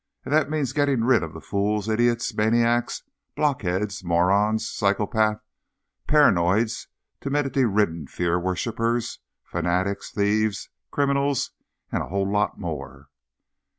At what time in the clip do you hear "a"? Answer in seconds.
12.01-12.07